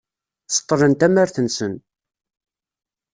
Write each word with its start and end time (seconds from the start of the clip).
Seṭṭlen 0.55 0.93
tamart-nsen. 0.93 1.73